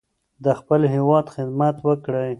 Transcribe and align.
د 0.43 0.45
خپل 0.59 0.81
هیواد 0.95 1.25
خدمت 1.35 1.75
وکړئ. 1.87 2.29